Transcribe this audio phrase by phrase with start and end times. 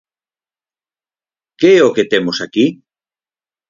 [1.59, 2.65] Que é o que temos aquí?